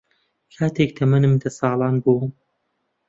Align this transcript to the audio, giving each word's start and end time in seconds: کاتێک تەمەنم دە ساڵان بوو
کاتێک 0.57 0.91
تەمەنم 0.97 1.33
دە 1.41 1.49
ساڵان 1.59 1.95
بوو 2.03 2.23